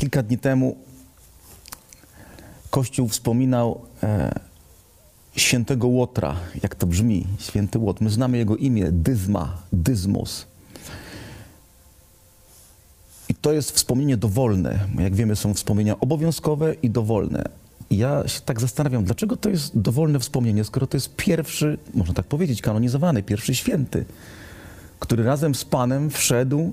[0.00, 0.76] kilka dni temu
[2.70, 4.32] Kościół wspominał e,
[5.36, 8.02] świętego Łotra, jak to brzmi, święty Łotr.
[8.02, 10.46] My znamy jego imię, Dyzma, Dyzmos.
[13.28, 14.78] I to jest wspomnienie dowolne.
[14.98, 17.44] Jak wiemy, są wspomnienia obowiązkowe i dowolne.
[17.90, 22.14] I ja się tak zastanawiam, dlaczego to jest dowolne wspomnienie, skoro to jest pierwszy, można
[22.14, 24.04] tak powiedzieć, kanonizowany, pierwszy święty,
[25.00, 26.72] który razem z Panem wszedł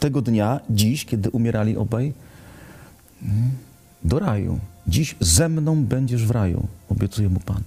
[0.00, 2.12] tego dnia, dziś, kiedy umierali obaj,
[4.04, 4.58] do raju.
[4.86, 7.62] Dziś ze mną będziesz w raju, obiecuje mu Pan.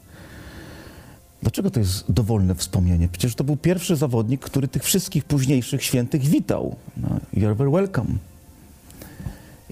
[1.42, 3.08] Dlaczego to jest dowolne wspomnienie?
[3.08, 6.76] Przecież to był pierwszy zawodnik, który tych wszystkich późniejszych świętych witał.
[6.98, 8.10] No, you're very welcome.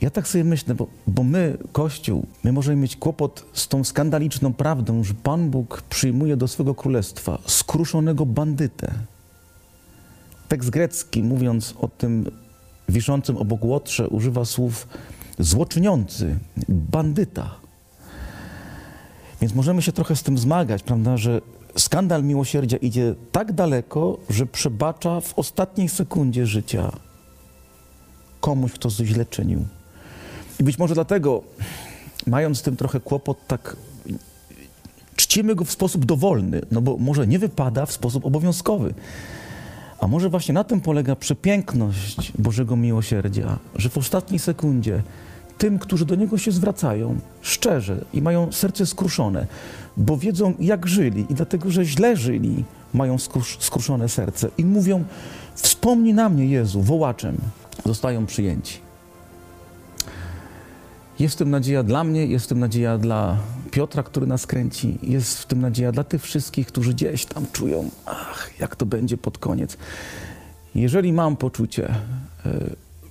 [0.01, 4.53] Ja tak sobie myślę, bo, bo my, Kościół, my możemy mieć kłopot z tą skandaliczną
[4.53, 8.93] prawdą, że Pan Bóg przyjmuje do swego królestwa skruszonego bandytę.
[10.47, 12.31] Tekst grecki, mówiąc o tym
[12.89, 14.87] wiszącym obok łotrze, używa słów
[15.39, 16.37] złoczyniący,
[16.69, 17.55] bandyta.
[19.41, 21.41] Więc możemy się trochę z tym zmagać, prawda, że
[21.77, 26.91] skandal miłosierdzia idzie tak daleko, że przebacza w ostatniej sekundzie życia
[28.41, 29.65] komuś, kto źle czynił.
[30.59, 31.43] I być może dlatego,
[32.27, 33.75] mając z tym trochę kłopot, tak
[35.15, 38.93] czcimy go w sposób dowolny, no bo może nie wypada w sposób obowiązkowy.
[39.99, 45.03] A może właśnie na tym polega przepiękność Bożego miłosierdzia, że w ostatniej sekundzie
[45.57, 49.47] tym, którzy do Niego się zwracają szczerze i mają serce skruszone,
[49.97, 55.03] bo wiedzą, jak żyli i dlatego, że źle żyli, mają skrusz, skruszone serce i mówią,
[55.55, 57.37] wspomnij na mnie Jezu, wołaczem,
[57.85, 58.79] zostają przyjęci.
[61.19, 63.37] Jest w tym nadzieja dla mnie, jest w tym nadzieja dla
[63.77, 67.89] Piotra, który nas kręci, jest w tym nadzieja dla tych wszystkich, którzy gdzieś tam czują,
[68.05, 69.77] ach, jak to będzie pod koniec.
[70.75, 71.95] Jeżeli mam poczucie e,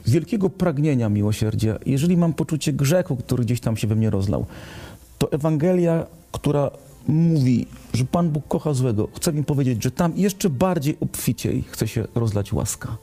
[0.06, 4.46] wielkiego pragnienia miłosierdzia, jeżeli mam poczucie grzechu, który gdzieś tam się we mnie rozlał,
[5.18, 6.70] to Ewangelia, która
[7.08, 11.88] mówi, że Pan Bóg kocha złego, chce mi powiedzieć, że tam jeszcze bardziej obficiej chce
[11.88, 12.96] się rozlać łaska.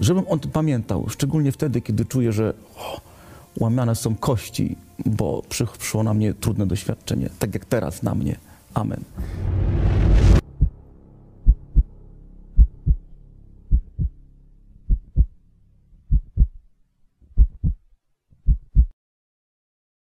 [0.00, 2.54] Żebym on to pamiętał, szczególnie wtedy, kiedy czuję, że
[3.60, 4.76] łamiane są kości,
[5.06, 8.36] bo przyszło na mnie trudne doświadczenie, tak jak teraz na mnie.
[8.74, 9.04] Amen.